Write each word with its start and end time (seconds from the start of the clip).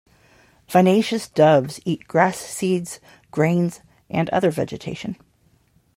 Vinaceous 0.67 1.29
doves 1.29 1.79
eat 1.85 2.07
grass 2.07 2.39
seeds, 2.39 2.99
grains 3.31 3.81
and 4.09 4.31
other 4.31 4.49
vegetation. 4.49 5.15